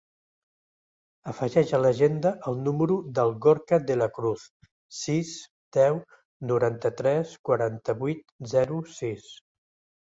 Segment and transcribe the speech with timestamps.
[1.31, 4.49] Afegeix a l'agenda el número del Gorka De La Cruz:
[5.03, 5.37] sis,
[5.81, 6.01] deu,
[6.55, 8.29] noranta-tres, quaranta-vuit,
[8.59, 9.33] zero, sis.